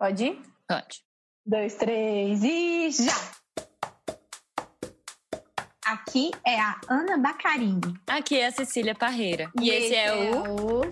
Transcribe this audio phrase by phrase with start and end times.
[0.00, 0.40] Pode ir?
[0.66, 1.04] Pode.
[1.44, 3.12] Dois, três e já!
[5.84, 8.00] Aqui é a Ana Bacarini.
[8.06, 9.52] Aqui é a Cecília Parreira.
[9.60, 10.80] E, esse, é, o...
[10.80, 10.80] o...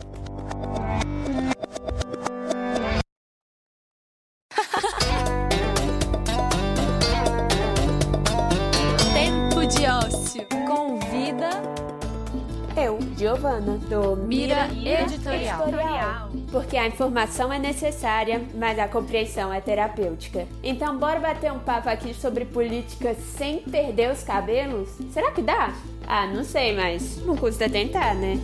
[9.14, 10.46] Tempo de Ócio.
[10.66, 11.48] Convida
[12.76, 16.17] Eu, Giovana, do Mira Editorial.
[16.50, 20.46] Porque a informação é necessária, mas a compreensão é terapêutica.
[20.62, 24.88] Então, bora bater um papo aqui sobre política sem perder os cabelos?
[25.12, 25.74] Será que dá?
[26.06, 28.38] Ah, não sei, mas não custa tentar, né?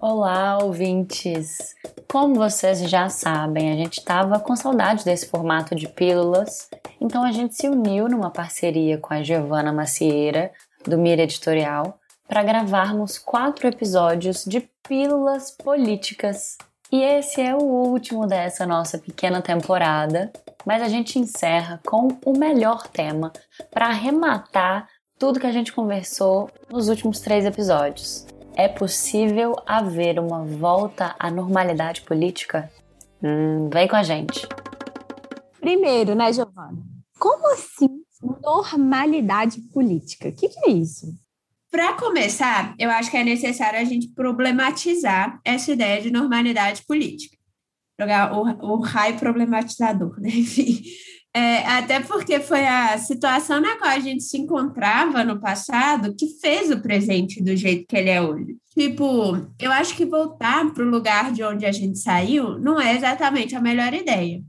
[0.00, 1.74] Olá, ouvintes!
[2.10, 6.68] Como vocês já sabem, a gente estava com saudade desse formato de pílulas,
[7.00, 10.50] então a gente se uniu numa parceria com a Giovana Macieira,
[10.84, 11.97] do Mira Editorial,
[12.28, 16.58] para gravarmos quatro episódios de pílulas políticas.
[16.92, 20.30] E esse é o último dessa nossa pequena temporada,
[20.64, 23.32] mas a gente encerra com o melhor tema
[23.70, 24.86] para arrematar
[25.18, 28.26] tudo que a gente conversou nos últimos três episódios.
[28.54, 32.70] É possível haver uma volta à normalidade política?
[33.22, 34.46] Hum, vem com a gente.
[35.60, 36.78] Primeiro, né, Giovana?
[37.18, 37.88] Como assim
[38.78, 40.28] normalidade política?
[40.28, 41.06] O que, que é isso?
[41.70, 47.36] Para começar, eu acho que é necessário a gente problematizar essa ideia de normalidade política.
[48.00, 48.42] Jogar o,
[48.74, 50.30] o raio problematizador, né?
[50.34, 50.82] Enfim.
[51.34, 56.26] É, até porque foi a situação na qual a gente se encontrava no passado que
[56.40, 58.56] fez o presente do jeito que ele é hoje.
[58.76, 62.96] Tipo, eu acho que voltar para o lugar de onde a gente saiu não é
[62.96, 64.42] exatamente a melhor ideia.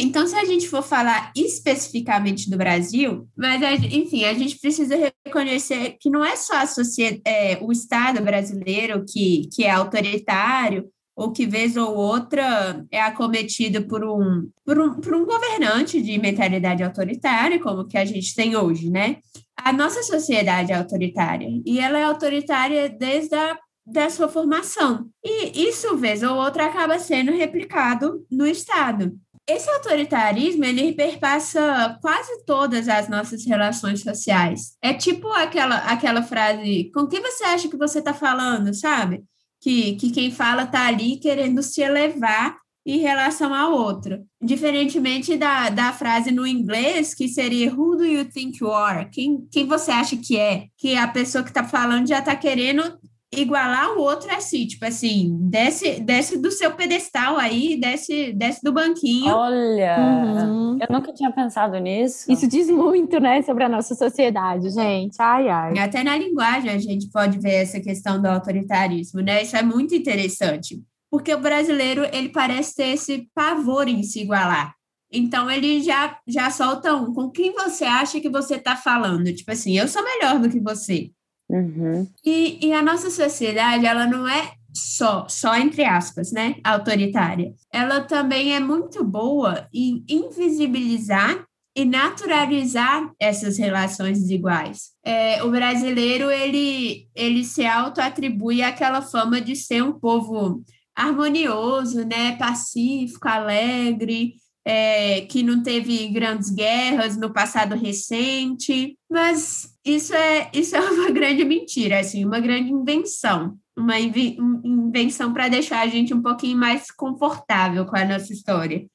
[0.00, 4.94] Então, se a gente for falar especificamente do Brasil, mas enfim, a gente precisa
[5.26, 11.32] reconhecer que não é só sociedade, é, o Estado brasileiro que, que é autoritário ou
[11.32, 16.84] que vez ou outra é acometido por um, por um, por um governante de mentalidade
[16.84, 19.16] autoritária, como que a gente tem hoje, né?
[19.56, 25.08] A nossa sociedade é autoritária, e ela é autoritária desde a da sua formação.
[25.24, 29.18] E isso, vez ou outra, acaba sendo replicado no Estado.
[29.48, 34.76] Esse autoritarismo, ele perpassa quase todas as nossas relações sociais.
[34.82, 39.24] É tipo aquela, aquela frase, com quem você acha que você está falando, sabe?
[39.58, 44.22] Que, que quem fala está ali querendo se elevar em relação ao outro.
[44.40, 49.08] Diferentemente da, da frase no inglês, que seria Who do you think you are?
[49.10, 50.66] Quem, quem você acha que é?
[50.76, 52.98] Que a pessoa que está falando já está querendo
[53.32, 58.72] igualar o outro assim, tipo assim, desce, desce do seu pedestal aí, desce, desce do
[58.72, 59.34] banquinho.
[59.34, 60.78] Olha, uhum.
[60.80, 62.30] eu nunca tinha pensado nisso.
[62.30, 65.16] Isso diz muito, né, sobre a nossa sociedade, gente.
[65.20, 65.78] Ai, ai.
[65.78, 69.42] Até na linguagem a gente pode ver essa questão do autoritarismo, né?
[69.42, 70.80] Isso é muito interessante.
[71.10, 74.74] Porque o brasileiro, ele parece ter esse pavor em se igualar.
[75.10, 77.14] Então ele já já solta um.
[77.14, 79.32] Com quem você acha que você está falando?
[79.32, 81.10] Tipo assim, eu sou melhor do que você.
[81.48, 82.06] Uhum.
[82.24, 87.52] E, e a nossa sociedade, ela não é só, só entre aspas, né, autoritária.
[87.72, 91.44] Ela também é muito boa em invisibilizar
[91.74, 94.90] e naturalizar essas relações desiguais.
[95.04, 100.62] É, o brasileiro, ele, ele se auto-atribui aquela fama de ser um povo
[100.94, 104.34] harmonioso, né, pacífico, alegre,
[104.70, 111.08] é, que não teve grandes guerras no passado recente, mas isso é, isso é uma
[111.10, 116.90] grande mentira, assim, uma grande invenção, uma invenção para deixar a gente um pouquinho mais
[116.90, 118.86] confortável com a nossa história.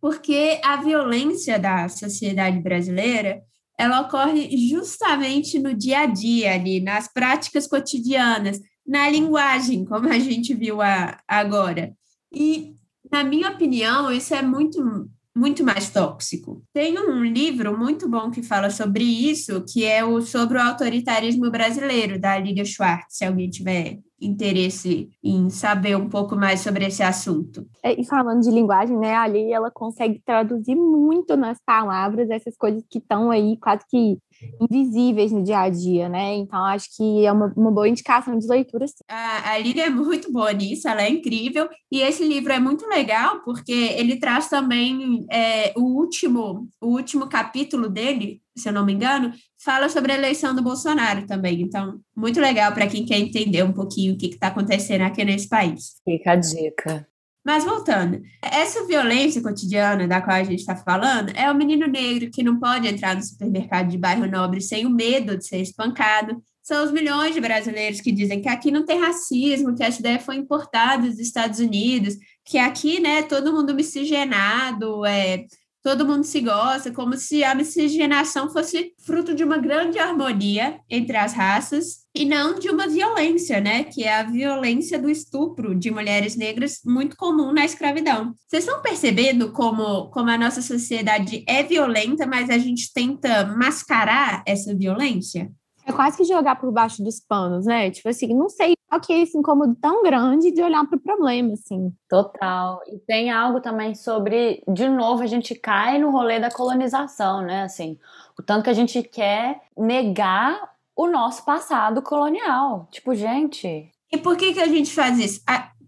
[0.00, 3.42] Porque a violência da sociedade brasileira,
[3.76, 10.18] ela ocorre justamente no dia a dia ali, nas práticas cotidianas, na linguagem, como a
[10.20, 11.92] gente viu a, agora.
[12.32, 12.76] E
[13.10, 16.62] na minha opinião, isso é muito muito mais tóxico.
[16.72, 21.50] Tem um livro muito bom que fala sobre isso, que é o sobre o autoritarismo
[21.50, 27.02] brasileiro da Liga Schwartz, se alguém tiver interesse em saber um pouco mais sobre esse
[27.02, 27.66] assunto.
[27.82, 32.56] É, e falando de linguagem, né, a Lili, ela consegue traduzir muito nas palavras essas
[32.56, 34.18] coisas que estão aí quase que
[34.60, 36.34] invisíveis no dia a dia, né?
[36.34, 38.86] Então, acho que é uma, uma boa indicação de leitura.
[38.86, 38.94] Sim.
[39.08, 41.68] A, a Lili é muito boa nisso, ela é incrível.
[41.90, 47.28] E esse livro é muito legal porque ele traz também é, o último o último
[47.28, 49.32] capítulo dele, se eu não me engano,
[49.62, 51.60] fala sobre a eleição do Bolsonaro também.
[51.60, 55.48] Então, muito legal para quem quer entender um pouquinho o que está acontecendo aqui nesse
[55.48, 56.00] país.
[56.04, 57.09] Fica a dica.
[57.44, 62.30] Mas voltando, essa violência cotidiana da qual a gente está falando é o menino negro
[62.30, 66.42] que não pode entrar no supermercado de bairro nobre sem o medo de ser espancado,
[66.62, 70.20] são os milhões de brasileiros que dizem que aqui não tem racismo, que essa ideia
[70.20, 75.46] foi importada dos Estados Unidos, que aqui, né, todo mundo miscigenado, é,
[75.82, 81.16] todo mundo se gosta, como se a miscigenação fosse fruto de uma grande harmonia entre
[81.16, 83.84] as raças e não de uma violência, né?
[83.84, 88.34] Que é a violência do estupro de mulheres negras, muito comum na escravidão.
[88.48, 94.42] Vocês estão percebendo como, como a nossa sociedade é violenta, mas a gente tenta mascarar
[94.46, 95.50] essa violência?
[95.86, 97.90] É quase que jogar por baixo dos panos, né?
[97.90, 101.00] Tipo assim, não sei o que é esse incômodo tão grande de olhar para o
[101.00, 101.92] problema, assim.
[102.08, 102.80] Total.
[102.86, 107.62] E tem algo também sobre, de novo, a gente cai no rolê da colonização, né?
[107.62, 107.98] Assim,
[108.38, 110.69] o tanto que a gente quer negar
[111.00, 112.86] o nosso passado colonial.
[112.90, 113.90] Tipo, gente.
[114.12, 115.40] E por que, que a gente faz isso?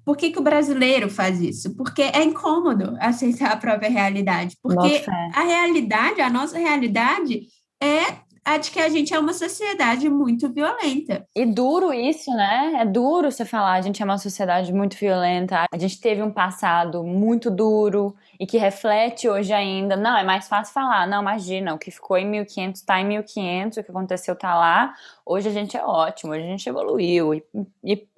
[0.05, 1.77] Por que, que o brasileiro faz isso?
[1.77, 4.57] Porque é incômodo aceitar a própria realidade.
[4.63, 5.05] Porque
[5.35, 7.43] a realidade, a nossa realidade,
[7.81, 11.27] é a de que a gente é uma sociedade muito violenta.
[11.35, 12.73] E duro isso, né?
[12.81, 16.31] É duro você falar, a gente é uma sociedade muito violenta, a gente teve um
[16.31, 19.97] passado muito duro e que reflete hoje ainda.
[19.97, 23.79] Não, é mais fácil falar, não, imagina, o que ficou em 1500 está em 1500,
[23.79, 24.95] o que aconteceu está lá.
[25.25, 27.45] Hoje a gente é ótimo, hoje a gente evoluiu e,
[27.85, 28.09] e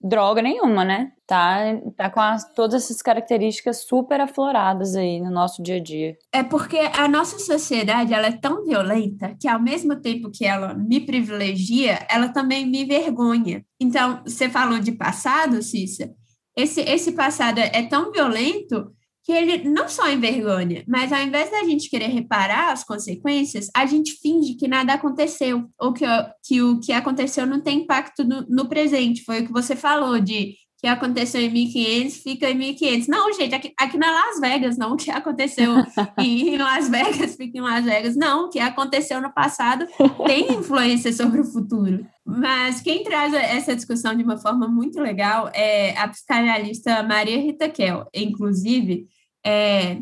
[0.00, 1.10] droga nenhuma, né?
[1.26, 1.58] Tá,
[1.96, 6.16] tá com as, todas essas características super afloradas aí no nosso dia a dia.
[6.32, 10.74] É porque a nossa sociedade ela é tão violenta que ao mesmo tempo que ela
[10.74, 13.64] me privilegia, ela também me vergonha.
[13.80, 16.14] Então, você falou de passado, Cissa.
[16.56, 18.90] Esse, esse passado é tão violento
[19.26, 23.84] que ele não só envergonha, mas ao invés da gente querer reparar as consequências, a
[23.84, 26.04] gente finge que nada aconteceu, ou que,
[26.44, 29.24] que o que aconteceu não tem impacto no, no presente.
[29.24, 33.08] Foi o que você falou de que aconteceu em 1500 fica em 1500.
[33.08, 35.72] Não, gente, aqui, aqui na Las Vegas, não, o que aconteceu
[36.18, 38.14] em Las Vegas fica em Las Vegas.
[38.14, 39.88] Não, o que aconteceu no passado
[40.24, 42.06] tem influência sobre o futuro.
[42.24, 47.68] Mas quem traz essa discussão de uma forma muito legal é a psicanalista Maria Rita
[47.68, 48.06] Kell.
[48.14, 49.08] Inclusive,
[49.46, 49.98] é,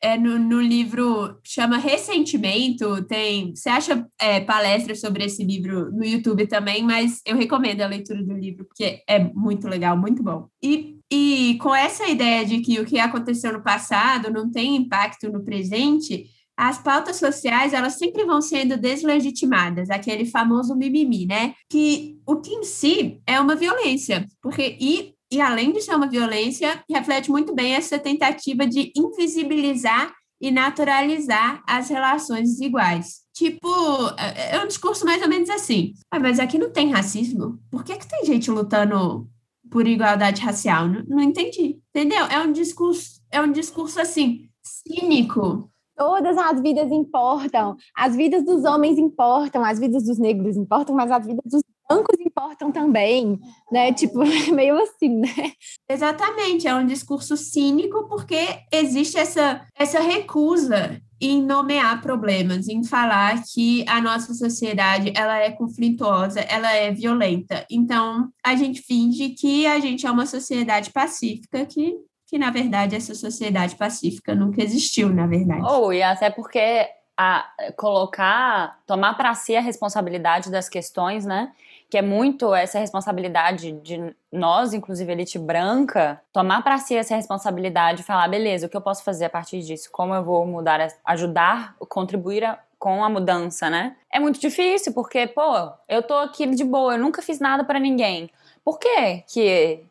[0.00, 3.54] é no, no, livro chama Ressentimento, tem.
[3.54, 8.22] Você acha é, palestras sobre esse livro no YouTube também, mas eu recomendo a leitura
[8.24, 10.48] do livro, porque é muito legal, muito bom.
[10.60, 15.30] E, e com essa ideia de que o que aconteceu no passado não tem impacto
[15.30, 21.54] no presente, as pautas sociais elas sempre vão sendo deslegitimadas, aquele famoso mimimi, né?
[21.70, 26.08] Que o que em si é uma violência, porque e e além de ser uma
[26.08, 33.22] violência, reflete muito bem essa tentativa de invisibilizar e naturalizar as relações desiguais.
[33.34, 33.68] Tipo,
[34.16, 35.92] é, é um discurso mais ou menos assim.
[36.10, 37.58] Ah, mas aqui não tem racismo?
[37.70, 39.28] Por que, que tem gente lutando
[39.70, 40.88] por igualdade racial?
[40.88, 41.78] Não, não entendi.
[41.94, 42.24] Entendeu?
[42.26, 47.76] É um discurso, é um discurso assim, cínico, Todas as vidas importam.
[47.92, 52.20] As vidas dos homens importam, as vidas dos negros importam, mas as vidas dos brancos
[52.20, 53.40] importam também,
[53.72, 53.92] né?
[53.92, 54.20] Tipo,
[54.54, 55.52] meio assim, né?
[55.88, 63.42] Exatamente, é um discurso cínico porque existe essa, essa recusa em nomear problemas, em falar
[63.52, 67.66] que a nossa sociedade ela é conflituosa, ela é violenta.
[67.68, 71.96] Então, a gente finge que a gente é uma sociedade pacífica que
[72.30, 75.62] que na verdade essa sociedade pacífica nunca existiu, na verdade.
[75.62, 76.86] Ou oh, e até porque
[77.16, 81.50] a colocar, tomar para si a responsabilidade das questões, né?
[81.90, 88.02] Que é muito essa responsabilidade de nós, inclusive elite branca, tomar para si essa responsabilidade
[88.02, 89.88] e falar, beleza, o que eu posso fazer a partir disso?
[89.90, 93.96] Como eu vou mudar, ajudar, contribuir a, com a mudança, né?
[94.12, 97.80] É muito difícil, porque, pô, eu tô aqui de boa, eu nunca fiz nada para
[97.80, 98.30] ninguém.
[98.62, 99.88] Por que que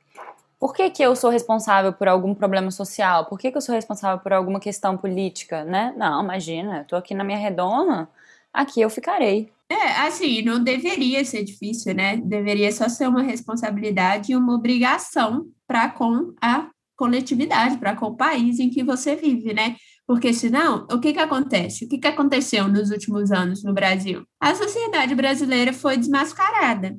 [0.60, 3.25] por que, que eu sou responsável por algum problema social?
[3.25, 5.94] Por que, que eu sou responsável por alguma questão política, né?
[5.96, 8.10] Não, imagina, eu tô aqui na minha redoma,
[8.51, 9.51] aqui eu ficarei.
[9.69, 12.17] É, assim, não deveria ser difícil, né?
[12.17, 18.15] Deveria só ser uma responsabilidade e uma obrigação para com a coletividade, para com o
[18.15, 19.75] país em que você vive, né?
[20.07, 21.83] Porque senão, o que, que acontece?
[21.83, 24.25] O que, que aconteceu nos últimos anos no Brasil?
[24.39, 26.97] A sociedade brasileira foi desmascarada.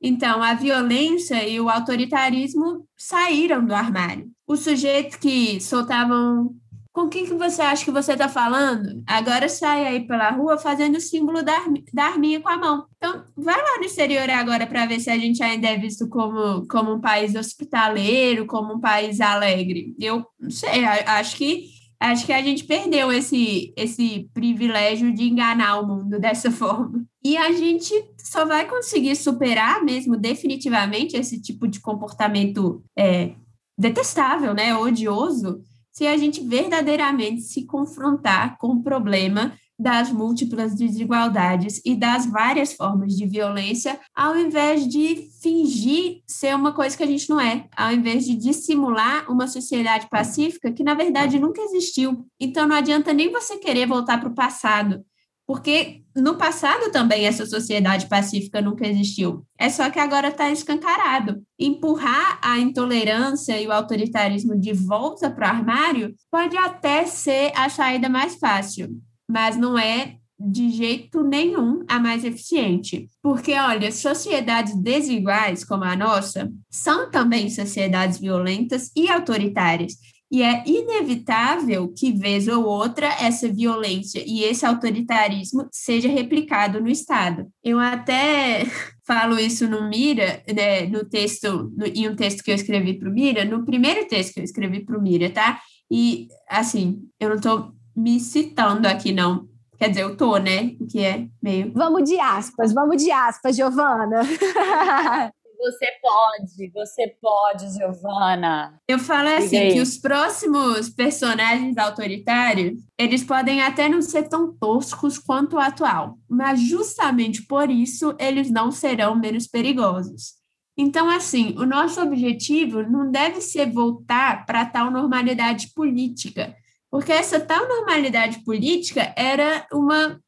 [0.00, 4.30] Então, a violência e o autoritarismo saíram do armário.
[4.46, 6.54] Os sujeitos que soltavam.
[6.92, 9.02] Com quem que você acha que você está falando?
[9.06, 11.56] Agora sai aí pela rua fazendo o símbolo da,
[11.94, 12.86] da arminha com a mão.
[12.96, 16.66] Então, vai lá no exterior agora para ver se a gente ainda é visto como,
[16.66, 19.94] como um país hospitaleiro, como um país alegre.
[20.00, 21.68] Eu não sei, acho que
[22.00, 27.04] acho que a gente perdeu esse, esse privilégio de enganar o mundo dessa forma.
[27.22, 33.34] E a gente só vai conseguir superar mesmo definitivamente esse tipo de comportamento é,
[33.78, 35.62] detestável, né, odioso,
[36.00, 42.72] se a gente verdadeiramente se confrontar com o problema das múltiplas desigualdades e das várias
[42.72, 47.68] formas de violência, ao invés de fingir ser uma coisa que a gente não é,
[47.76, 52.26] ao invés de dissimular uma sociedade pacífica que, na verdade, nunca existiu.
[52.40, 55.04] Então, não adianta nem você querer voltar para o passado,
[55.50, 59.44] porque no passado também essa sociedade pacífica nunca existiu.
[59.58, 61.42] É só que agora está escancarado.
[61.58, 67.68] Empurrar a intolerância e o autoritarismo de volta para o armário pode até ser a
[67.68, 68.90] saída mais fácil,
[69.28, 73.08] mas não é de jeito nenhum a mais eficiente.
[73.20, 79.94] Porque, olha, sociedades desiguais como a nossa são também sociedades violentas e autoritárias.
[80.30, 86.88] E é inevitável que, vez ou outra, essa violência e esse autoritarismo seja replicado no
[86.88, 87.48] Estado.
[87.64, 88.64] Eu até
[89.04, 93.08] falo isso no Mira, né, no texto, no, em um texto que eu escrevi para
[93.08, 95.60] o Mira, no primeiro texto que eu escrevi para o Mira, tá?
[95.90, 99.48] E, assim, eu não estou me citando aqui, não.
[99.76, 100.76] Quer dizer, eu tô, né?
[100.78, 101.72] O que é meio.
[101.74, 104.20] Vamos de aspas, vamos de aspas, Giovana.
[105.60, 108.80] Você pode, você pode, Giovana.
[108.88, 115.18] Eu falo assim que os próximos personagens autoritários, eles podem até não ser tão toscos
[115.18, 120.40] quanto o atual, mas justamente por isso eles não serão menos perigosos.
[120.78, 126.56] Então, assim, o nosso objetivo não deve ser voltar para tal normalidade política,
[126.90, 130.18] porque essa tal normalidade política era uma,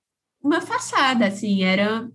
[0.43, 2.07] uma façada, assim, era,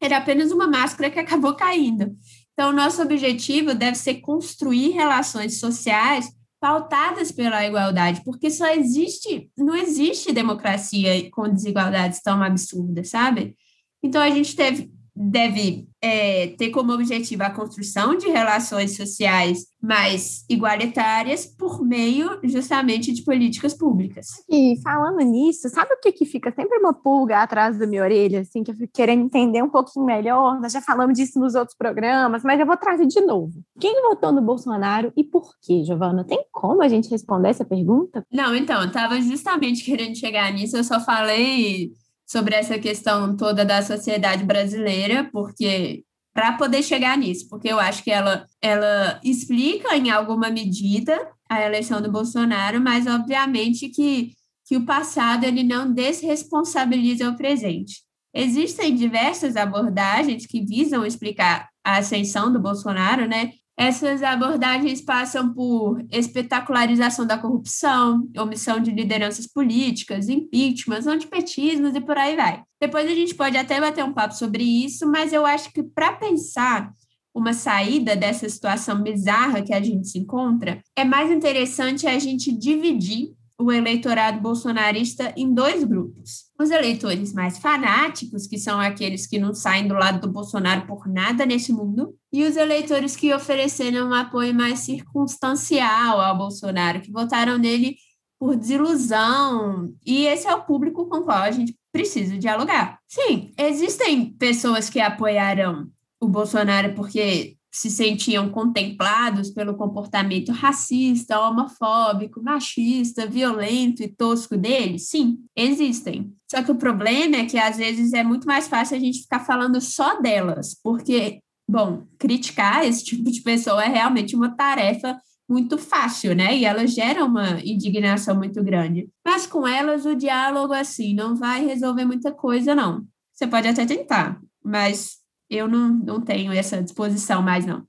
[0.00, 2.16] era apenas uma máscara que acabou caindo.
[2.54, 9.74] Então, nosso objetivo deve ser construir relações sociais pautadas pela igualdade, porque só existe, não
[9.74, 13.54] existe democracia com desigualdades tão absurdas, sabe?
[14.02, 20.44] Então, a gente teve, deve é, ter como objetivo a construção de relações sociais mais
[20.48, 24.26] igualitárias por meio justamente de políticas públicas.
[24.50, 28.40] E falando nisso, sabe o que, que fica sempre uma pulga atrás da minha orelha,
[28.40, 30.60] assim, que eu fico querendo entender um pouquinho melhor?
[30.60, 33.52] Nós já falamos disso nos outros programas, mas eu vou trazer de novo.
[33.78, 36.24] Quem votou no Bolsonaro e por quê, Giovana?
[36.24, 38.26] Tem como a gente responder essa pergunta?
[38.32, 41.92] Não, então, eu estava justamente querendo chegar nisso, eu só falei
[42.26, 48.02] sobre essa questão toda da sociedade brasileira, porque para poder chegar nisso, porque eu acho
[48.02, 51.16] que ela, ela explica em alguma medida
[51.48, 54.32] a eleição do Bolsonaro, mas obviamente que,
[54.66, 58.02] que o passado ele não desresponsabiliza o presente.
[58.34, 63.52] Existem diversas abordagens que visam explicar a ascensão do Bolsonaro, né?
[63.76, 72.16] Essas abordagens passam por espetacularização da corrupção, omissão de lideranças políticas, impeachments, antipetismos e por
[72.16, 72.62] aí vai.
[72.80, 76.12] Depois a gente pode até bater um papo sobre isso, mas eu acho que para
[76.12, 76.92] pensar
[77.34, 82.56] uma saída dessa situação bizarra que a gente se encontra, é mais interessante a gente
[82.56, 86.44] dividir o eleitorado bolsonarista em dois grupos.
[86.60, 91.08] Os eleitores mais fanáticos, que são aqueles que não saem do lado do Bolsonaro por
[91.08, 97.10] nada nesse mundo, e os eleitores que ofereceram um apoio mais circunstancial ao Bolsonaro, que
[97.10, 97.96] votaram nele
[98.38, 99.94] por desilusão.
[100.04, 102.98] E esse é o público com o qual a gente precisa dialogar.
[103.08, 105.88] Sim, existem pessoas que apoiaram
[106.20, 114.96] o Bolsonaro porque se sentiam contemplados pelo comportamento racista, homofóbico, machista, violento e tosco dele?
[114.96, 116.32] Sim, existem.
[116.48, 119.40] Só que o problema é que às vezes é muito mais fácil a gente ficar
[119.40, 125.76] falando só delas, porque, bom, criticar esse tipo de pessoa é realmente uma tarefa muito
[125.76, 126.56] fácil, né?
[126.56, 129.08] E elas geram uma indignação muito grande.
[129.26, 133.04] Mas com elas o diálogo assim não vai resolver muita coisa, não.
[133.32, 135.23] Você pode até tentar, mas
[135.54, 137.84] eu não, não tenho essa disposição mais, não.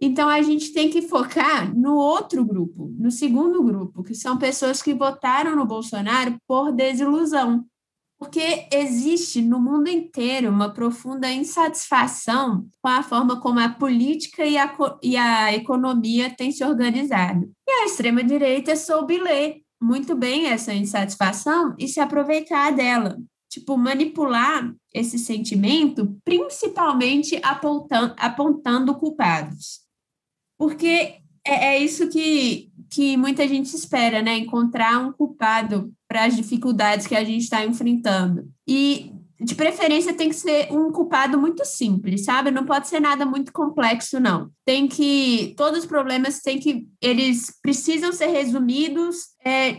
[0.00, 4.80] Então, a gente tem que focar no outro grupo, no segundo grupo, que são pessoas
[4.80, 7.64] que votaram no Bolsonaro por desilusão.
[8.18, 14.56] Porque existe no mundo inteiro uma profunda insatisfação com a forma como a política e
[14.56, 17.48] a, e a economia têm se organizado.
[17.66, 23.16] E a extrema-direita soube ler muito bem essa insatisfação e se aproveitar dela
[23.48, 29.80] tipo, manipular esse sentimento, principalmente apontando, apontando culpados.
[30.58, 34.36] Porque é, é isso que, que muita gente espera, né?
[34.36, 38.50] Encontrar um culpado para as dificuldades que a gente está enfrentando.
[38.66, 42.50] E, de preferência, tem que ser um culpado muito simples, sabe?
[42.50, 44.50] Não pode ser nada muito complexo, não.
[44.64, 45.54] Tem que.
[45.56, 46.86] Todos os problemas têm que.
[47.00, 49.76] Eles precisam ser resumidos é,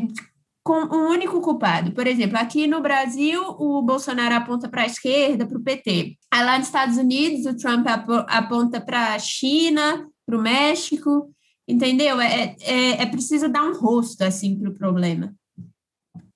[0.70, 1.94] com um único culpado.
[1.94, 6.16] Por exemplo, aqui no Brasil, o Bolsonaro aponta para a esquerda, para o PT.
[6.30, 7.88] Aí lá nos Estados Unidos, o Trump
[8.28, 11.34] aponta para a China, para o México,
[11.68, 12.22] entendeu?
[12.22, 15.34] É, é, é preciso dar um rosto assim para o problema.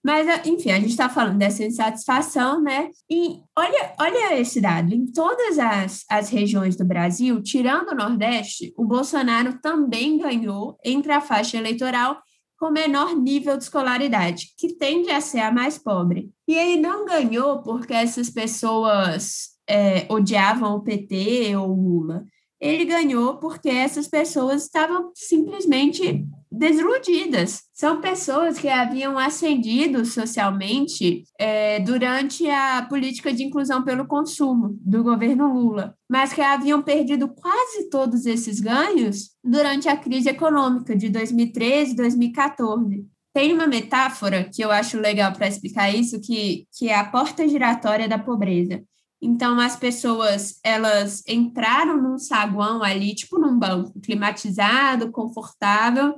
[0.04, 2.90] Mas, enfim, a gente está falando dessa insatisfação, né?
[3.08, 8.74] E olha, olha esse dado: em todas as, as regiões do Brasil, tirando o Nordeste,
[8.76, 12.18] o Bolsonaro também ganhou entre a faixa eleitoral
[12.64, 16.32] com menor nível de escolaridade, que tende a ser a mais pobre.
[16.48, 22.24] E ele não ganhou porque essas pessoas é, odiavam o PT ou Lula.
[22.62, 27.64] Ele ganhou porque essas pessoas estavam simplesmente desiludidas.
[27.74, 35.04] São pessoas que haviam ascendido socialmente é, durante a política de inclusão pelo consumo do
[35.04, 41.10] governo Lula, mas que haviam perdido quase todos esses ganhos durante a crise econômica de
[41.10, 43.06] 2013 e 2014.
[43.34, 47.48] Tem uma metáfora que eu acho legal para explicar isso, que, que é a porta
[47.48, 48.84] giratória da pobreza.
[49.20, 56.16] Então, as pessoas, elas entraram num saguão ali, tipo num banco, climatizado, confortável,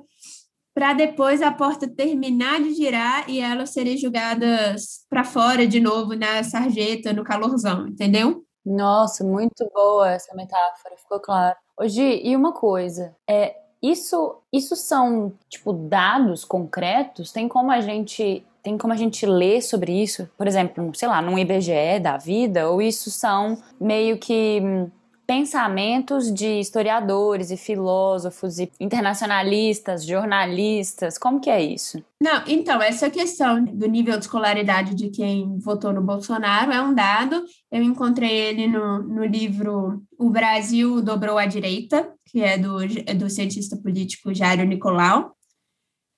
[0.76, 6.14] para depois a porta terminar de girar e elas serem jogadas para fora de novo
[6.16, 8.44] na sarjeta, no calorzão, entendeu?
[8.66, 11.56] Nossa, muito boa essa metáfora, ficou claro.
[11.80, 17.32] Hoje, e uma coisa, é isso, isso são tipo dados concretos?
[17.32, 21.22] Tem como a gente tem como a gente ler sobre isso, por exemplo, sei lá,
[21.22, 24.90] num IBGE da vida, ou isso são meio que hum,
[25.26, 31.18] pensamentos de historiadores e filósofos e internacionalistas, jornalistas?
[31.18, 32.04] Como que é isso?
[32.22, 36.94] Não, então, essa questão do nível de escolaridade de quem votou no Bolsonaro é um
[36.94, 37.44] dado.
[37.72, 43.14] Eu encontrei ele no, no livro O Brasil Dobrou à Direita, que é do, é
[43.14, 45.35] do cientista político Jairo Nicolau.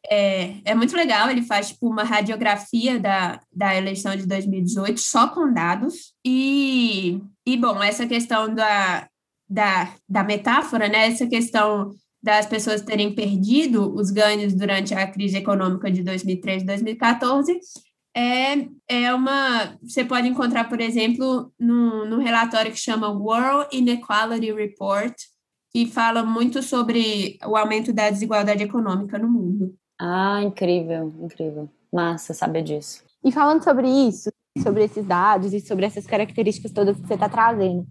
[0.10, 5.28] É, é muito legal, ele faz tipo, uma radiografia da, da eleição de 2018 só
[5.28, 6.14] com dados.
[6.26, 9.08] E, e bom, essa questão da,
[9.50, 11.08] da, da metáfora, né?
[11.08, 16.68] Essa questão das pessoas terem perdido os ganhos durante a crise econômica de 2013 e
[16.68, 17.60] 2014
[18.18, 19.78] é, é uma.
[19.84, 25.14] Você pode encontrar, por exemplo, no, no relatório que chama World Inequality Report,
[25.72, 29.76] que fala muito sobre o aumento da desigualdade econômica no mundo.
[30.00, 31.70] Ah, incrível, incrível.
[31.92, 33.04] Massa saber disso.
[33.24, 34.30] E falando sobre isso,
[34.62, 37.86] sobre esses dados e sobre essas características todas que você está trazendo,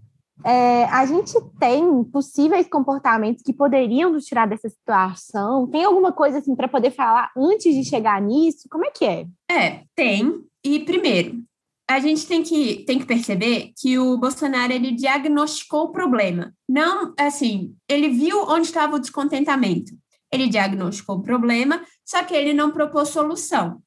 [0.45, 5.66] é, a gente tem possíveis comportamentos que poderiam nos tirar dessa situação?
[5.69, 8.69] Tem alguma coisa assim para poder falar antes de chegar nisso?
[8.71, 9.27] Como é que é?
[9.51, 10.45] É, tem.
[10.62, 11.42] E primeiro,
[11.88, 16.53] a gente tem que, tem que perceber que o Bolsonaro ele diagnosticou o problema.
[16.69, 19.92] Não, assim, ele viu onde estava o descontentamento.
[20.33, 23.83] Ele diagnosticou o problema, só que ele não propôs solução,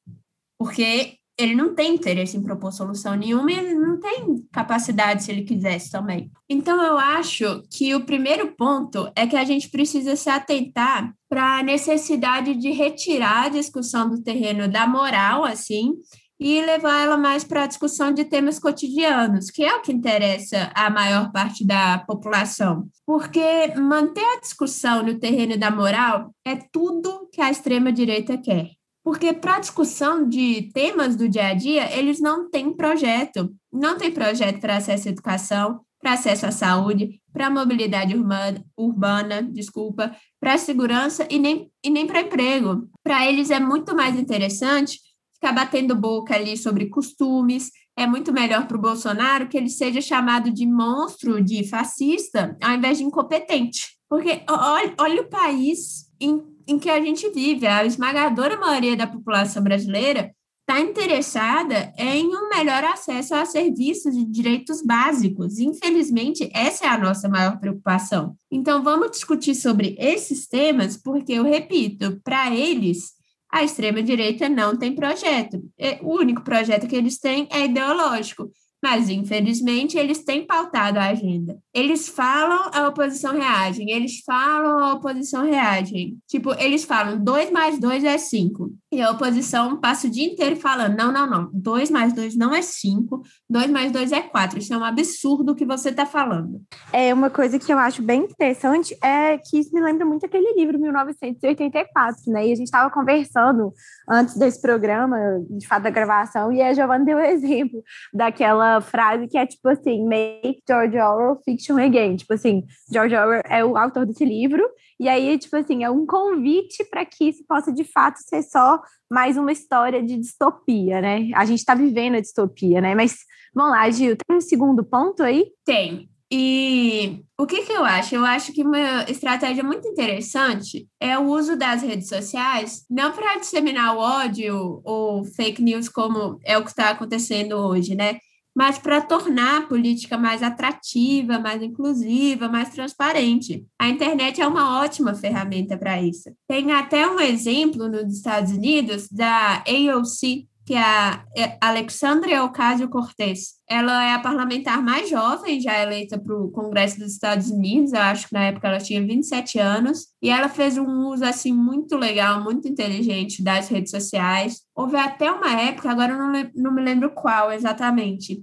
[0.58, 5.30] porque ele não tem interesse em propor solução nenhuma e ele não tem capacidade se
[5.32, 6.30] ele quisesse também.
[6.48, 11.58] Então, eu acho que o primeiro ponto é que a gente precisa se atentar para
[11.58, 15.94] a necessidade de retirar a discussão do terreno da moral, assim,
[16.40, 20.72] e levar ela mais para a discussão de temas cotidianos, que é o que interessa
[20.74, 22.88] a maior parte da população.
[23.04, 28.70] Porque manter a discussão no terreno da moral é tudo que a extrema-direita quer.
[29.04, 33.54] Porque para discussão de temas do dia a dia, eles não têm projeto.
[33.70, 39.42] Não tem projeto para acesso à educação, para acesso à saúde, para mobilidade urbana, urbana
[39.42, 42.88] desculpa, para segurança e nem, e nem para emprego.
[43.02, 44.98] Para eles é muito mais interessante
[45.40, 47.70] ficar batendo boca ali sobre costumes.
[47.96, 52.72] É muito melhor para o Bolsonaro que ele seja chamado de monstro, de fascista, ao
[52.72, 53.98] invés de incompetente.
[54.08, 57.66] Porque olha, olha o país em, em que a gente vive.
[57.66, 64.24] A esmagadora maioria da população brasileira está interessada em um melhor acesso a serviços de
[64.24, 65.58] direitos básicos.
[65.58, 68.36] Infelizmente, essa é a nossa maior preocupação.
[68.50, 73.19] Então, vamos discutir sobre esses temas, porque, eu repito, para eles,
[73.52, 75.62] a extrema-direita não tem projeto.
[76.02, 78.50] O único projeto que eles têm é ideológico.
[78.82, 81.58] Mas, infelizmente, eles têm pautado a agenda.
[81.72, 83.82] Eles falam, a oposição reage.
[83.88, 86.16] Eles falam, a oposição reage.
[86.26, 88.72] Tipo, eles falam 2 mais 2 é 5.
[88.92, 91.50] E a oposição passa o dia inteiro falando: não, não, não.
[91.52, 93.22] 2 mais 2 não é 5.
[93.48, 94.58] 2 mais 2 é 4.
[94.58, 96.62] Isso é um absurdo que você está falando.
[96.92, 100.54] É uma coisa que eu acho bem interessante é que isso me lembra muito aquele
[100.54, 102.46] livro 1984, né?
[102.46, 103.72] E a gente estava conversando
[104.08, 105.18] antes desse programa,
[105.50, 109.66] de fato da gravação, e a Giovanna deu o exemplo daquela frase que é tipo
[109.70, 112.16] assim: make George Orwell fiction again.
[112.16, 114.62] Tipo assim, George Orwell é o autor desse livro,
[115.00, 118.78] e aí, tipo assim, é um convite para que isso possa de fato ser só
[119.10, 121.30] mais uma história de distopia, né?
[121.34, 122.94] A gente está vivendo a distopia, né?
[122.94, 123.16] Mas
[123.54, 125.46] vamos lá, Gil, tem um segundo ponto aí?
[125.64, 126.10] Tem.
[126.32, 128.14] E o que, que eu acho?
[128.14, 133.38] Eu acho que uma estratégia muito interessante é o uso das redes sociais, não para
[133.38, 138.18] disseminar o ódio ou fake news, como é o que está acontecendo hoje, né?
[138.54, 143.64] Mas para tornar a política mais atrativa, mais inclusiva, mais transparente.
[143.78, 146.30] A internet é uma ótima ferramenta para isso.
[146.48, 151.24] Tem até um exemplo nos Estados Unidos da AOC, que é a
[151.60, 153.54] Alexandria Ocasio-Cortez.
[153.68, 157.98] Ela é a parlamentar mais jovem já eleita para o Congresso dos Estados Unidos, eu
[157.98, 161.96] acho que na época ela tinha 27 anos, e ela fez um uso assim muito
[161.96, 164.60] legal, muito inteligente das redes sociais.
[164.72, 168.40] Houve até uma época, agora eu não, não me lembro qual exatamente,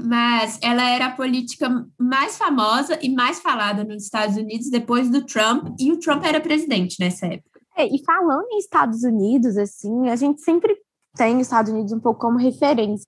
[0.00, 1.68] mas ela era a política
[2.00, 6.40] mais famosa e mais falada nos Estados Unidos depois do Trump, e o Trump era
[6.40, 7.60] presidente nessa época.
[7.76, 10.74] É, e falando em Estados Unidos, assim, a gente sempre
[11.16, 13.06] tem os Estados Unidos um pouco como referência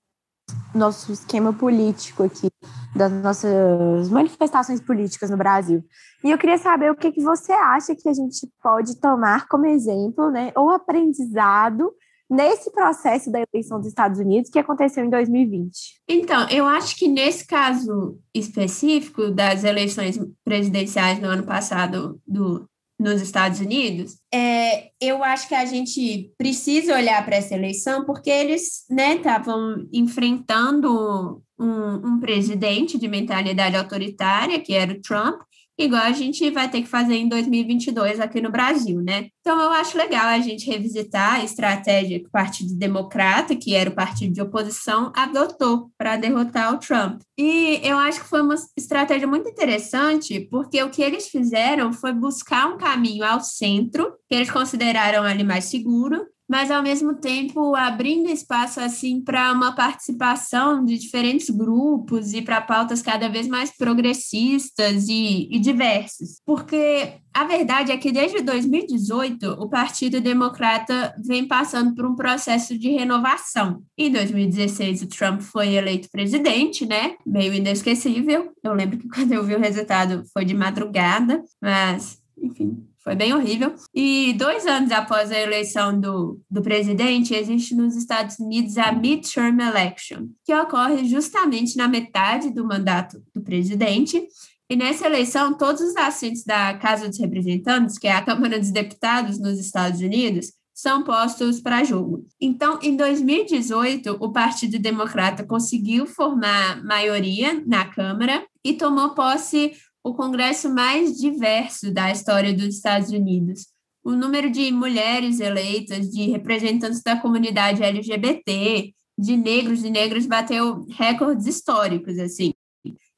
[0.73, 2.49] nosso esquema político aqui,
[2.95, 5.83] das nossas manifestações políticas no Brasil.
[6.23, 9.65] E eu queria saber o que, que você acha que a gente pode tomar como
[9.65, 11.91] exemplo, né, ou aprendizado
[12.29, 16.01] nesse processo da eleição dos Estados Unidos que aconteceu em 2020.
[16.07, 22.67] Então, eu acho que nesse caso específico das eleições presidenciais no ano passado do
[22.99, 28.29] nos Estados Unidos, é, eu acho que a gente precisa olhar para essa eleição porque
[28.29, 35.41] eles estavam né, enfrentando um, um presidente de mentalidade autoritária, que era o Trump,
[35.77, 39.27] igual a gente vai ter que fazer em 2022 aqui no Brasil, né?
[39.41, 43.89] Então, eu acho legal a gente revisitar a estratégia que o Partido Democrata, que era
[43.89, 47.21] o partido de oposição, adotou para derrotar o Trump.
[47.37, 52.13] E eu acho que foi uma estratégia muito interessante, porque o que eles fizeram foi
[52.13, 57.75] buscar um caminho ao centro, que eles consideraram ali mais seguro, mas ao mesmo tempo
[57.75, 63.75] abrindo espaço assim para uma participação de diferentes grupos e para pautas cada vez mais
[63.75, 66.41] progressistas e, e diversas.
[66.45, 72.77] Porque a verdade é que desde 2018 o Partido Democrata vem passando por um processo
[72.77, 73.83] de renovação.
[73.97, 77.15] Em 2016 o Trump foi eleito presidente, né?
[77.25, 78.51] Meio inesquecível.
[78.63, 83.35] Eu lembro que quando eu vi o resultado foi de madrugada, mas enfim, foi bem
[83.35, 83.75] horrível.
[83.93, 89.61] E dois anos após a eleição do, do presidente, existe nos Estados Unidos a midterm
[89.61, 94.27] election, que ocorre justamente na metade do mandato do presidente.
[94.67, 98.71] E nessa eleição, todos os assentos da Casa dos Representantes, que é a Câmara dos
[98.71, 102.25] Deputados nos Estados Unidos, são postos para jogo.
[102.41, 109.73] Então, em 2018, o Partido Democrata conseguiu formar maioria na Câmara e tomou posse
[110.05, 113.65] o congresso mais diverso da história dos Estados Unidos.
[114.03, 120.85] O número de mulheres eleitas, de representantes da comunidade LGBT, de negros e negras bateu
[120.91, 122.53] recordes históricos, assim.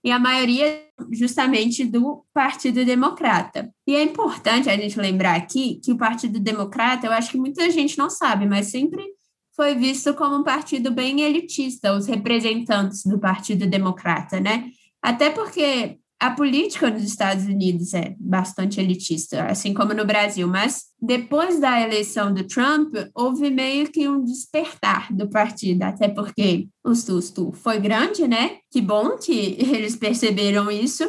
[0.01, 3.69] E a maioria justamente do Partido Democrata.
[3.85, 7.69] E é importante a gente lembrar aqui que o Partido Democrata, eu acho que muita
[7.69, 9.03] gente não sabe, mas sempre
[9.53, 14.69] foi visto como um partido bem elitista, os representantes do Partido Democrata, né?
[15.01, 20.85] Até porque a política nos Estados Unidos é bastante elitista, assim como no Brasil, mas
[20.99, 26.95] depois da eleição do Trump, houve meio que um despertar do partido, até porque o
[26.95, 28.57] susto foi grande, né?
[28.71, 31.07] Que bom que eles perceberam isso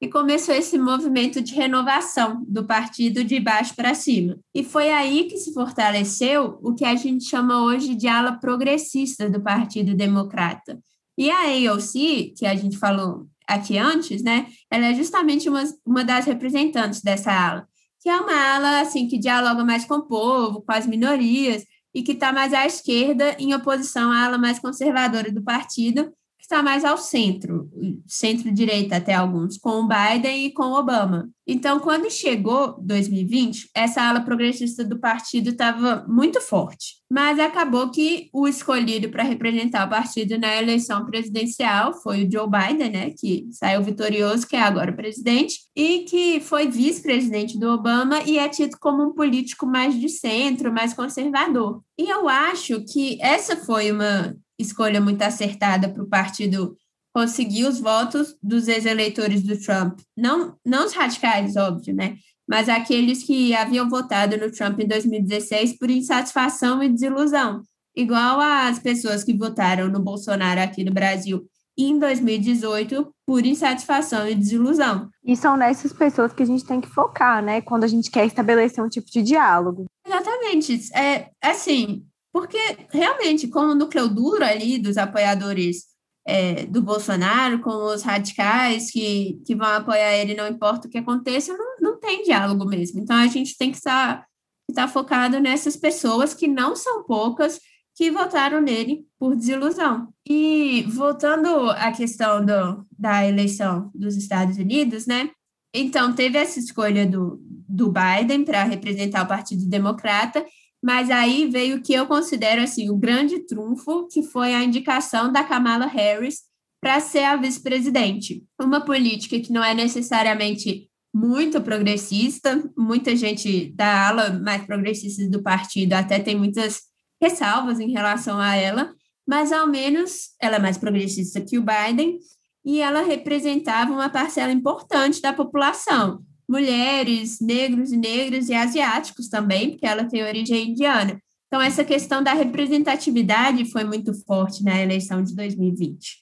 [0.00, 4.38] e começou esse movimento de renovação do partido de baixo para cima.
[4.54, 9.28] E foi aí que se fortaleceu o que a gente chama hoje de ala progressista
[9.28, 10.78] do Partido Democrata.
[11.18, 16.04] E a AOC, que a gente falou aqui antes, né, ela é justamente uma, uma
[16.04, 17.68] das representantes dessa ala,
[18.00, 22.02] que é uma ala assim que dialoga mais com o povo, com as minorias e
[22.02, 26.12] que está mais à esquerda em oposição à ala mais conservadora do partido,
[26.50, 27.70] está mais ao centro,
[28.08, 31.30] centro-direita até alguns, com o Biden e com o Obama.
[31.46, 37.00] Então, quando chegou 2020, essa ala progressista do partido estava muito forte.
[37.10, 42.48] Mas acabou que o escolhido para representar o partido na eleição presidencial foi o Joe
[42.48, 48.22] Biden, né, que saiu vitorioso, que é agora presidente, e que foi vice-presidente do Obama
[48.24, 51.82] e é tido como um político mais de centro, mais conservador.
[51.98, 56.76] E eu acho que essa foi uma escolha muito acertada para o partido
[57.12, 59.98] conseguir os votos dos ex-eleitores do Trump.
[60.16, 62.16] Não, não os radicais, óbvio, né?
[62.48, 67.62] Mas aqueles que haviam votado no Trump em 2016 por insatisfação e desilusão,
[67.96, 71.44] igual as pessoas que votaram no Bolsonaro aqui no Brasil
[71.78, 75.08] em 2018 por insatisfação e desilusão.
[75.24, 77.60] E são nessas pessoas que a gente tem que focar, né?
[77.60, 79.86] Quando a gente quer estabelecer um tipo de diálogo.
[80.06, 80.80] Exatamente.
[80.94, 82.58] É assim, porque,
[82.90, 85.90] realmente, como o núcleo duro ali dos apoiadores
[86.26, 90.98] é, do Bolsonaro com os radicais que, que vão apoiar ele, não importa o que
[90.98, 93.00] aconteça, não, não tem diálogo mesmo.
[93.00, 94.24] Então, a gente tem que estar,
[94.68, 97.60] estar focado nessas pessoas, que não são poucas,
[97.96, 100.08] que votaram nele por desilusão.
[100.28, 105.30] E voltando à questão do, da eleição dos Estados Unidos, né?
[105.74, 110.44] Então, teve essa escolha do, do Biden para representar o Partido Democrata,
[110.82, 115.30] mas aí veio o que eu considero assim o grande trunfo, que foi a indicação
[115.30, 116.40] da Kamala Harris
[116.80, 118.42] para ser a vice-presidente.
[118.58, 125.42] Uma política que não é necessariamente muito progressista, muita gente da ala mais progressista do
[125.42, 126.82] partido até tem muitas
[127.20, 128.94] ressalvas em relação a ela,
[129.28, 132.18] mas ao menos ela é mais progressista que o Biden
[132.64, 139.70] e ela representava uma parcela importante da população mulheres, negros e negras e asiáticos também,
[139.70, 141.22] porque ela tem origem indiana.
[141.46, 146.18] Então, essa questão da representatividade foi muito forte na eleição de 2020.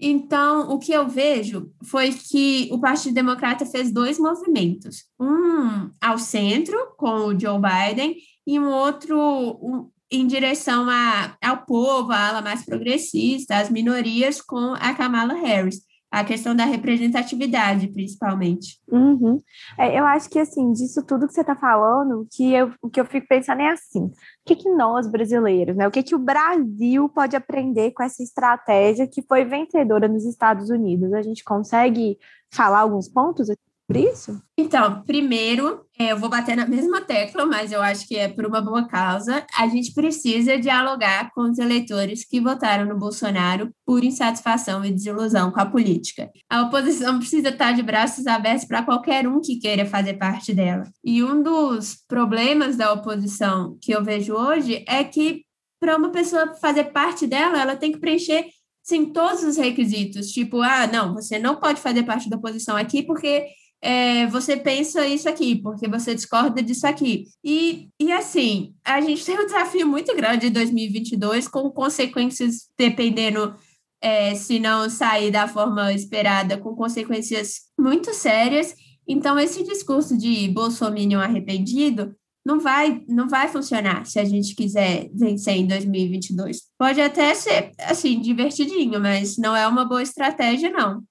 [0.00, 6.18] Então, o que eu vejo foi que o Partido Democrata fez dois movimentos: um ao
[6.18, 9.16] centro, com o Joe Biden, e um outro
[9.62, 15.34] um, em direção a, ao povo, à ala mais progressista, às minorias, com a Kamala
[15.34, 18.80] Harris a questão da representatividade, principalmente.
[18.90, 19.40] Uhum.
[19.78, 23.00] É, eu acho que, assim, disso tudo que você está falando, que eu, o que
[23.00, 24.12] eu fico pensando é assim, o
[24.44, 29.06] que, que nós, brasileiros, né, o que, que o Brasil pode aprender com essa estratégia
[29.06, 31.12] que foi vencedora nos Estados Unidos?
[31.12, 32.18] A gente consegue
[32.52, 33.48] falar alguns pontos
[33.90, 34.40] por isso?
[34.56, 38.46] Então, primeiro, é, eu vou bater na mesma tecla, mas eu acho que é por
[38.46, 39.44] uma boa causa.
[39.58, 45.50] A gente precisa dialogar com os eleitores que votaram no Bolsonaro por insatisfação e desilusão
[45.50, 46.30] com a política.
[46.48, 50.84] A oposição precisa estar de braços abertos para qualquer um que queira fazer parte dela.
[51.04, 55.42] E um dos problemas da oposição que eu vejo hoje é que
[55.80, 58.44] para uma pessoa fazer parte dela, ela tem que preencher
[58.84, 63.02] sim todos os requisitos, tipo, ah, não, você não pode fazer parte da oposição aqui
[63.02, 63.46] porque
[63.82, 67.26] é, você pensa isso aqui, porque você discorda disso aqui.
[67.42, 73.54] E, e assim, a gente tem um desafio muito grande em 2022, com consequências, dependendo
[74.00, 78.74] é, se não sair da forma esperada, com consequências muito sérias.
[79.08, 82.14] Então, esse discurso de Bolsonaro arrependido
[82.44, 86.62] não vai, não vai funcionar se a gente quiser vencer em 2022.
[86.78, 91.02] Pode até ser, assim, divertidinho, mas não é uma boa estratégia, não.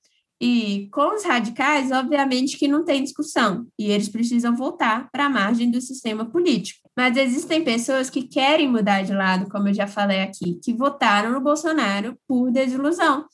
[0.41, 5.29] E com os radicais, obviamente que não tem discussão, e eles precisam voltar para a
[5.29, 6.89] margem do sistema político.
[6.95, 11.31] Mas existem pessoas que querem mudar de lado, como eu já falei aqui, que votaram
[11.31, 13.25] no Bolsonaro por desilusão.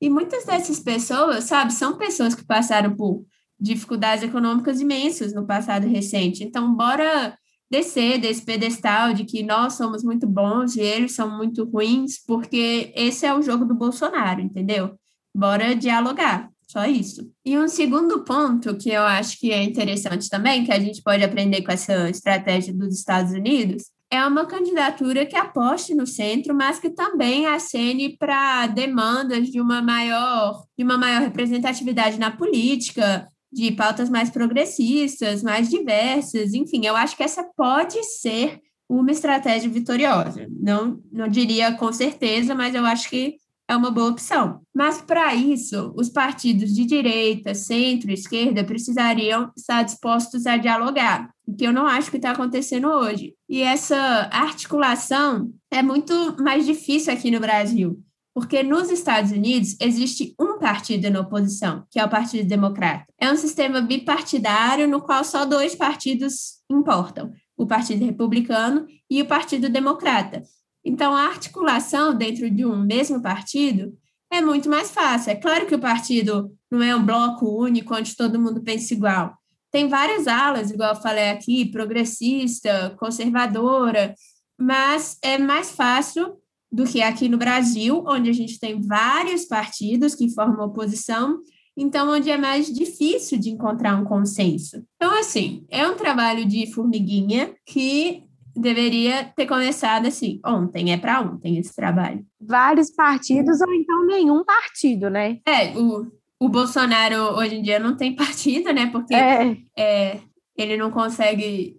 [0.00, 3.24] E muitas dessas pessoas, sabe, são pessoas que passaram por
[3.58, 6.44] dificuldades econômicas imensas no passado recente.
[6.44, 7.36] Então, bora
[7.70, 12.92] descer desse pedestal de que nós somos muito bons e eles são muito ruins, porque
[12.94, 14.96] esse é o jogo do Bolsonaro, entendeu?
[15.36, 17.30] Bora dialogar, só isso.
[17.44, 21.22] E um segundo ponto que eu acho que é interessante também, que a gente pode
[21.22, 26.78] aprender com essa estratégia dos Estados Unidos, é uma candidatura que aposte no centro, mas
[26.78, 33.70] que também acene para demandas de uma maior, de uma maior representatividade na política, de
[33.72, 40.46] pautas mais progressistas, mais diversas, enfim, eu acho que essa pode ser uma estratégia vitoriosa.
[40.48, 43.36] Não, não diria com certeza, mas eu acho que
[43.68, 44.60] é uma boa opção.
[44.74, 51.54] Mas, para isso, os partidos de direita, centro, esquerda precisariam estar dispostos a dialogar, o
[51.54, 53.34] que eu não acho que está acontecendo hoje.
[53.48, 53.96] E essa
[54.32, 58.00] articulação é muito mais difícil aqui no Brasil,
[58.34, 63.06] porque nos Estados Unidos existe um partido na oposição, que é o Partido Democrata.
[63.18, 69.26] É um sistema bipartidário no qual só dois partidos importam, o Partido Republicano e o
[69.26, 70.42] Partido Democrata.
[70.86, 73.92] Então, a articulação dentro de um mesmo partido
[74.30, 75.32] é muito mais fácil.
[75.32, 79.36] É claro que o partido não é um bloco único onde todo mundo pensa igual.
[79.72, 84.14] Tem várias alas, igual eu falei aqui, progressista, conservadora,
[84.56, 86.36] mas é mais fácil
[86.70, 91.40] do que aqui no Brasil, onde a gente tem vários partidos que formam oposição,
[91.76, 94.84] então onde é mais difícil de encontrar um consenso.
[94.94, 98.22] Então, assim, é um trabalho de formiguinha que
[98.56, 102.24] deveria ter começado assim, ontem, é para ontem esse trabalho.
[102.40, 105.38] Vários partidos ou então nenhum partido, né?
[105.46, 106.06] É, o,
[106.40, 108.86] o Bolsonaro hoje em dia não tem partido, né?
[108.90, 109.56] Porque é.
[109.76, 110.20] É,
[110.56, 111.76] ele não consegue.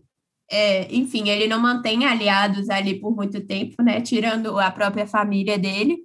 [0.49, 3.99] É, enfim, ele não mantém aliados ali por muito tempo, né?
[4.01, 5.97] Tirando a própria família dele.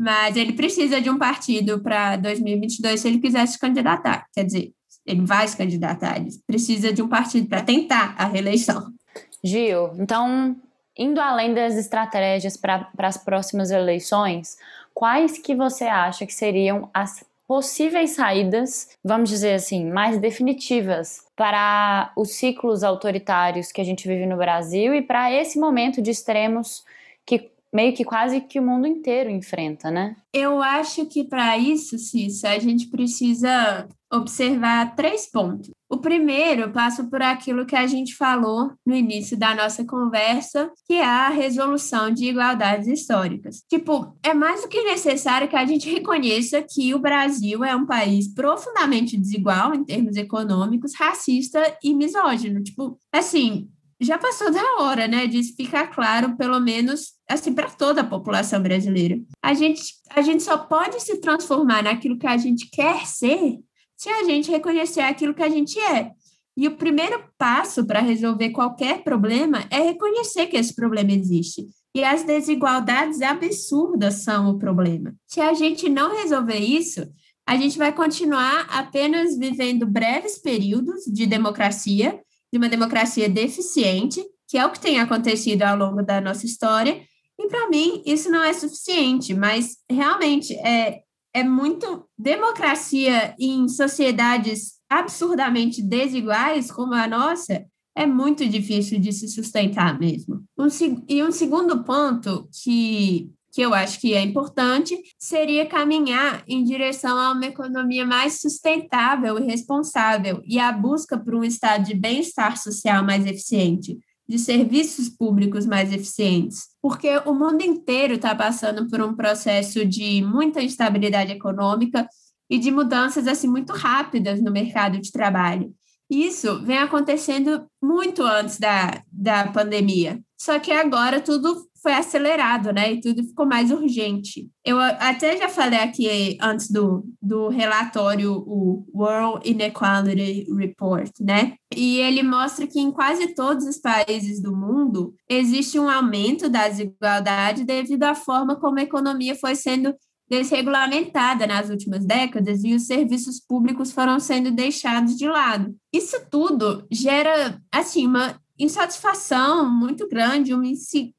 [0.00, 4.26] Mas ele precisa de um partido para 2022 se ele quiser se candidatar.
[4.34, 4.72] Quer dizer,
[5.06, 8.92] ele vai se candidatar, ele precisa de um partido para tentar a reeleição.
[9.42, 10.56] Gil, então,
[10.96, 14.56] indo além das estratégias para as próximas eleições,
[14.94, 22.12] quais que você acha que seriam as possíveis saídas, vamos dizer assim, mais definitivas para
[22.16, 26.84] os ciclos autoritários que a gente vive no Brasil e para esse momento de extremos
[27.26, 30.16] que meio que quase que o mundo inteiro enfrenta, né?
[30.32, 35.70] Eu acho que para isso, Cissa, a gente precisa observar três pontos.
[35.92, 40.94] O primeiro passa por aquilo que a gente falou no início da nossa conversa, que
[40.94, 43.62] é a resolução de igualdades históricas.
[43.68, 47.84] Tipo, é mais do que necessário que a gente reconheça que o Brasil é um
[47.84, 52.62] país profundamente desigual em termos econômicos, racista e misógino.
[52.62, 53.68] Tipo, assim,
[54.00, 58.62] já passou da hora, né, de ficar claro, pelo menos assim para toda a população
[58.62, 59.20] brasileira.
[59.42, 63.58] A gente a gente só pode se transformar naquilo que a gente quer ser
[64.02, 66.10] se a gente reconhecer aquilo que a gente é.
[66.56, 71.66] E o primeiro passo para resolver qualquer problema é reconhecer que esse problema existe.
[71.94, 75.14] E as desigualdades absurdas são o problema.
[75.24, 77.06] Se a gente não resolver isso,
[77.46, 82.20] a gente vai continuar apenas vivendo breves períodos de democracia
[82.52, 87.00] de uma democracia deficiente, que é o que tem acontecido ao longo da nossa história,
[87.38, 91.02] e para mim isso não é suficiente, mas realmente é,
[91.34, 97.64] é muito democracia em sociedades absurdamente desiguais como a nossa,
[97.96, 100.42] é muito difícil de se sustentar mesmo.
[100.58, 100.68] Um,
[101.08, 107.18] e um segundo ponto que que eu acho que é importante, seria caminhar em direção
[107.18, 112.56] a uma economia mais sustentável e responsável e a busca por um estado de bem-estar
[112.56, 119.00] social mais eficiente, de serviços públicos mais eficientes, porque o mundo inteiro está passando por
[119.00, 122.08] um processo de muita instabilidade econômica
[122.48, 125.74] e de mudanças assim muito rápidas no mercado de trabalho.
[126.10, 130.20] Isso vem acontecendo muito antes da, da pandemia.
[130.38, 132.92] Só que agora tudo foi acelerado, né?
[132.92, 134.48] E tudo ficou mais urgente.
[134.64, 141.54] Eu até já falei aqui antes do, do relatório, o World Inequality Report, né?
[141.74, 146.68] E ele mostra que em quase todos os países do mundo existe um aumento da
[146.68, 149.92] desigualdade devido à forma como a economia foi sendo
[150.30, 155.74] desregulamentada nas últimas décadas e os serviços públicos foram sendo deixados de lado.
[155.92, 160.64] Isso tudo gera, assim, uma insatisfação muito grande uma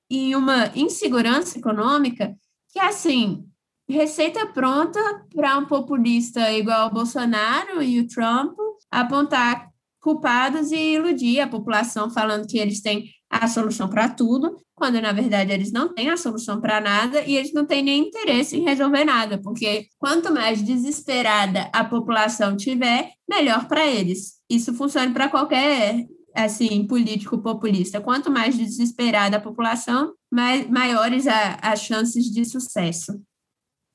[0.09, 2.35] e uma insegurança econômica
[2.71, 3.45] que, assim,
[3.87, 4.99] receita pronta
[5.35, 8.57] para um populista igual o Bolsonaro e o Trump
[8.89, 15.01] apontar culpados e iludir a população falando que eles têm a solução para tudo, quando
[15.01, 18.57] na verdade eles não têm a solução para nada e eles não têm nem interesse
[18.57, 24.33] em resolver nada, porque quanto mais desesperada a população tiver, melhor para eles.
[24.49, 28.01] Isso funciona para qualquer assim, político populista.
[28.01, 33.21] Quanto mais desesperada a população, mais, maiores a, as chances de sucesso.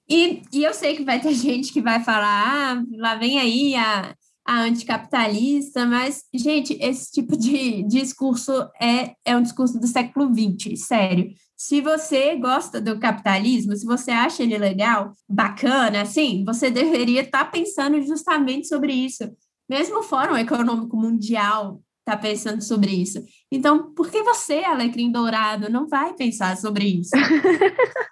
[0.08, 3.74] E, e eu sei que vai ter gente que vai falar, ah, lá vem aí
[3.74, 4.14] a,
[4.46, 10.80] a anticapitalista, mas, gente, esse tipo de discurso é, é um discurso do século XX,
[10.80, 11.30] sério.
[11.54, 17.44] Se você gosta do capitalismo, se você acha ele legal, bacana, assim, você deveria estar
[17.44, 19.24] tá pensando justamente sobre isso.
[19.68, 23.22] Mesmo o Fórum Econômico Mundial está pensando sobre isso.
[23.52, 27.10] Então, por que você, Alecrim Dourado, não vai pensar sobre isso?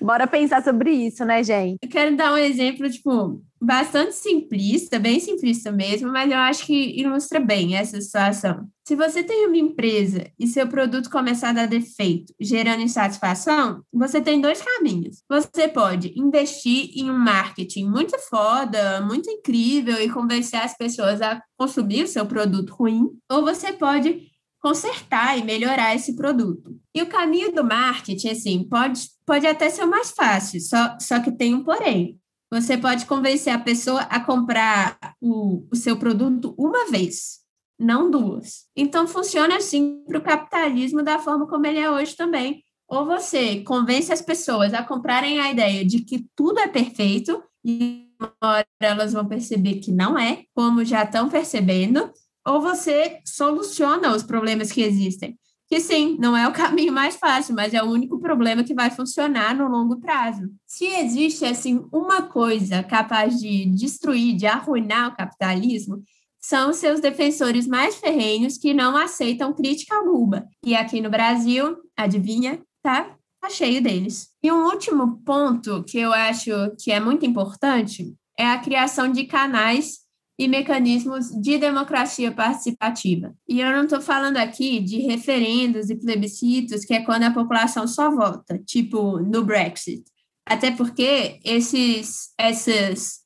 [0.00, 1.78] Bora pensar sobre isso, né, gente?
[1.82, 7.00] Eu quero dar um exemplo, tipo, bastante simplista, bem simplista mesmo, mas eu acho que
[7.00, 8.68] ilustra bem essa situação.
[8.86, 14.20] Se você tem uma empresa e seu produto começar a dar defeito, gerando insatisfação, você
[14.20, 15.22] tem dois caminhos.
[15.28, 21.42] Você pode investir em um marketing muito foda, muito incrível e convencer as pessoas a
[21.58, 24.27] consumir o seu produto ruim, ou você pode
[24.60, 26.76] consertar e melhorar esse produto.
[26.94, 31.32] E o caminho do marketing, assim, pode, pode até ser mais fácil, só, só que
[31.32, 32.18] tem um porém.
[32.50, 37.40] Você pode convencer a pessoa a comprar o, o seu produto uma vez,
[37.78, 38.64] não duas.
[38.74, 42.62] Então, funciona assim para o capitalismo da forma como ele é hoje também.
[42.88, 48.08] Ou você convence as pessoas a comprarem a ideia de que tudo é perfeito, e
[48.18, 52.10] uma hora elas vão perceber que não é, como já estão percebendo,
[52.48, 55.38] ou você soluciona os problemas que existem.
[55.68, 58.90] Que sim, não é o caminho mais fácil, mas é o único problema que vai
[58.90, 60.48] funcionar no longo prazo.
[60.66, 66.02] Se existe assim uma coisa capaz de destruir, de arruinar o capitalismo,
[66.40, 70.46] são seus defensores mais ferrenhos que não aceitam crítica alguma.
[70.64, 73.14] E aqui no Brasil, adivinha, tá?
[73.40, 74.28] Tá cheio deles.
[74.42, 79.24] E um último ponto que eu acho que é muito importante é a criação de
[79.24, 80.07] canais
[80.38, 83.34] e mecanismos de democracia participativa.
[83.48, 87.88] E eu não estou falando aqui de referendos e plebiscitos, que é quando a população
[87.88, 90.04] só vota, tipo no Brexit.
[90.46, 93.20] Até porque esses, essas,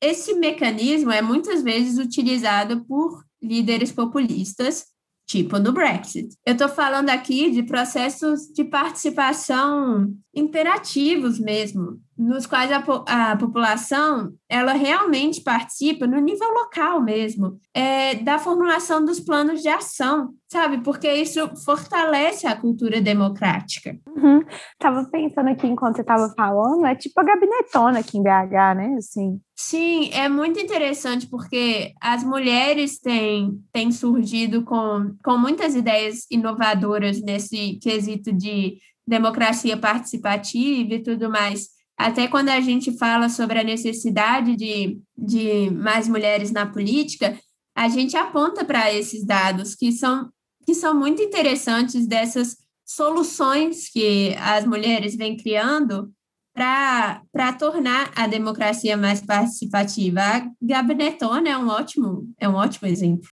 [0.00, 4.92] esse mecanismo é muitas vezes utilizado por líderes populistas
[5.26, 6.28] tipo no Brexit.
[6.44, 12.82] Eu estou falando aqui de processos de participação interativos mesmo, nos quais a,
[13.32, 19.68] a população ela realmente participa no nível local mesmo, é, da formulação dos planos de
[19.68, 20.82] ação, sabe?
[20.82, 23.98] Porque isso fortalece a cultura democrática.
[24.06, 24.42] Uhum.
[24.78, 28.94] Tava pensando aqui enquanto você estava falando, é tipo a gabinetona aqui em BH, né?
[28.98, 29.40] Assim.
[29.56, 37.20] Sim, é muito interessante porque as mulheres têm, têm surgido com, com muitas ideias inovadoras
[37.22, 38.76] nesse quesito de
[39.06, 41.68] democracia participativa e tudo mais.
[41.96, 47.38] Até quando a gente fala sobre a necessidade de, de mais mulheres na política,
[47.76, 50.30] a gente aponta para esses dados que são,
[50.66, 56.12] que são muito interessantes dessas soluções que as mulheres vêm criando
[56.54, 60.20] para tornar a democracia mais participativa.
[60.20, 63.28] A Gabinetona é um ótimo, é um ótimo exemplo.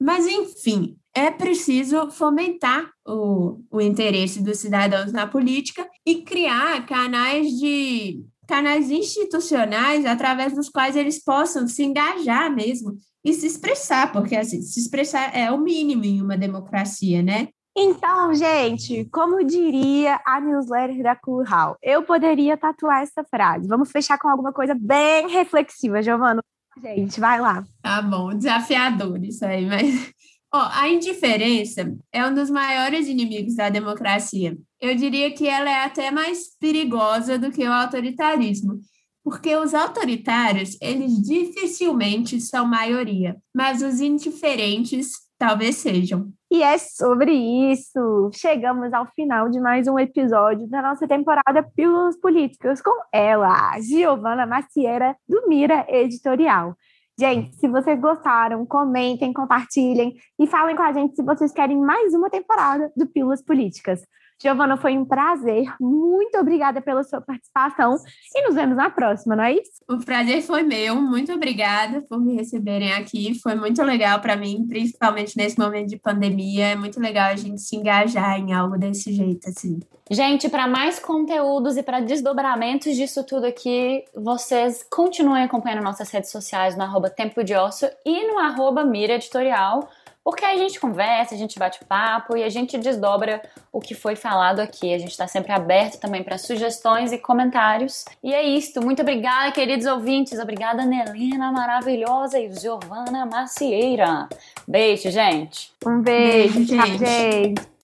[0.00, 7.48] Mas, enfim, é preciso fomentar o, o interesse dos cidadãos na política e criar canais
[7.52, 14.36] de canais institucionais através dos quais eles possam se engajar mesmo e se expressar, porque
[14.36, 17.48] assim, se expressar é o mínimo em uma democracia, né?
[17.76, 23.66] Então, gente, como diria a newsletter da Curral, eu poderia tatuar essa frase.
[23.66, 26.40] Vamos fechar com alguma coisa bem reflexiva, Giovana.
[26.80, 27.64] Gente, vai lá.
[27.82, 30.12] Tá bom, desafiador isso aí, mas
[30.56, 34.56] Oh, a indiferença é um dos maiores inimigos da democracia.
[34.80, 38.78] Eu diria que ela é até mais perigosa do que o autoritarismo,
[39.24, 46.32] porque os autoritários, eles dificilmente são maioria, mas os indiferentes talvez sejam.
[46.52, 48.30] E é sobre isso.
[48.32, 54.46] Chegamos ao final de mais um episódio da nossa temporada Pílulas Políticas com ela, Giovana
[54.46, 56.76] Macieira, do Mira Editorial.
[57.18, 62.12] Gente, se vocês gostaram, comentem, compartilhem e falem com a gente se vocês querem mais
[62.12, 64.04] uma temporada do Pílulas Políticas.
[64.42, 65.64] Giovana, foi um prazer.
[65.80, 67.96] Muito obrigada pela sua participação
[68.34, 69.72] e nos vemos na próxima, não é isso?
[69.88, 70.96] O prazer foi meu.
[70.96, 73.38] Muito obrigada por me receberem aqui.
[73.40, 76.68] Foi muito legal para mim, principalmente nesse momento de pandemia.
[76.68, 79.78] É muito legal a gente se engajar em algo desse jeito, assim.
[80.10, 86.30] Gente, para mais conteúdos e para desdobramentos disso tudo aqui, vocês continuem acompanhando nossas redes
[86.30, 89.88] sociais no arroba Tempo de Ócio e no arroba Mira Editorial,
[90.24, 93.94] porque aí a gente conversa, a gente bate papo e a gente desdobra o que
[93.94, 94.94] foi falado aqui.
[94.94, 98.06] A gente está sempre aberto também para sugestões e comentários.
[98.22, 98.82] E é isto.
[98.82, 100.38] Muito obrigada, queridos ouvintes.
[100.38, 104.26] Obrigada, Nelina maravilhosa e Giovana Macieira.
[104.66, 105.70] Beijo, gente.
[105.84, 106.98] Um beijo, beijo gente.
[106.98, 107.74] gente.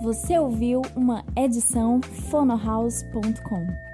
[0.00, 3.89] Você ouviu uma edição fonohouse.com.